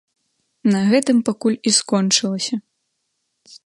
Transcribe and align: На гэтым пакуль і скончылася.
На 0.75 0.79
гэтым 0.93 1.17
пакуль 1.29 1.59
і 1.71 1.77
скончылася. 1.79 2.55